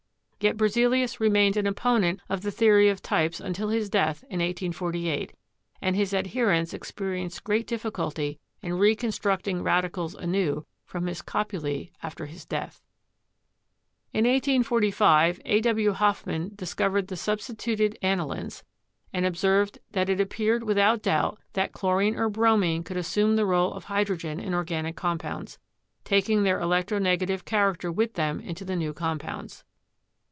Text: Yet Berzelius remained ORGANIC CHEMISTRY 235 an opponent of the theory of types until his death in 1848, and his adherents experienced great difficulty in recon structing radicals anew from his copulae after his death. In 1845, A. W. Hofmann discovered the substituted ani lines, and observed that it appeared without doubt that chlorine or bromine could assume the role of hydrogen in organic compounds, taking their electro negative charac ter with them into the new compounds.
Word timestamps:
Yet 0.43 0.57
Berzelius 0.57 1.19
remained 1.19 1.55
ORGANIC 1.55 1.77
CHEMISTRY 1.77 2.15
235 2.17 2.17
an 2.17 2.17
opponent 2.17 2.21
of 2.27 2.41
the 2.41 2.57
theory 2.57 2.89
of 2.89 3.01
types 3.03 3.39
until 3.39 3.69
his 3.69 3.91
death 3.91 4.23
in 4.23 4.39
1848, 4.39 5.33
and 5.83 5.95
his 5.95 6.15
adherents 6.15 6.73
experienced 6.73 7.43
great 7.43 7.67
difficulty 7.67 8.39
in 8.63 8.73
recon 8.73 9.11
structing 9.11 9.63
radicals 9.63 10.15
anew 10.15 10.65
from 10.83 11.05
his 11.05 11.21
copulae 11.21 11.91
after 12.01 12.25
his 12.25 12.47
death. 12.47 12.81
In 14.13 14.23
1845, 14.25 15.41
A. 15.45 15.61
W. 15.61 15.91
Hofmann 15.91 16.53
discovered 16.55 17.09
the 17.09 17.15
substituted 17.15 17.99
ani 18.01 18.23
lines, 18.23 18.63
and 19.13 19.27
observed 19.27 19.77
that 19.91 20.09
it 20.09 20.19
appeared 20.19 20.63
without 20.63 21.03
doubt 21.03 21.37
that 21.53 21.71
chlorine 21.71 22.15
or 22.17 22.29
bromine 22.29 22.83
could 22.83 22.97
assume 22.97 23.35
the 23.35 23.45
role 23.45 23.73
of 23.75 23.83
hydrogen 23.83 24.39
in 24.39 24.55
organic 24.55 24.95
compounds, 24.95 25.59
taking 26.03 26.41
their 26.41 26.59
electro 26.59 26.97
negative 26.97 27.45
charac 27.45 27.77
ter 27.81 27.91
with 27.91 28.15
them 28.15 28.39
into 28.39 28.65
the 28.65 28.75
new 28.75 28.91
compounds. 28.91 29.63